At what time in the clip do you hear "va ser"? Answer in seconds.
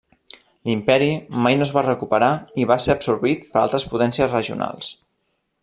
2.71-2.95